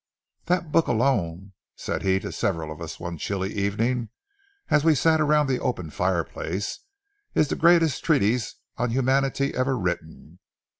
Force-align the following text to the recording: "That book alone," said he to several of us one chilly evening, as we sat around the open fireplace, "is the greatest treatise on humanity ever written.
"That 0.45 0.71
book 0.71 0.87
alone," 0.87 1.53
said 1.75 2.01
he 2.01 2.19
to 2.21 2.31
several 2.31 2.71
of 2.71 2.81
us 2.81 2.99
one 2.99 3.19
chilly 3.19 3.53
evening, 3.53 4.09
as 4.67 4.83
we 4.83 4.95
sat 4.95 5.21
around 5.21 5.45
the 5.45 5.59
open 5.59 5.91
fireplace, 5.91 6.79
"is 7.35 7.49
the 7.49 7.55
greatest 7.55 8.03
treatise 8.03 8.55
on 8.77 8.89
humanity 8.89 9.53
ever 9.53 9.77
written. 9.77 10.39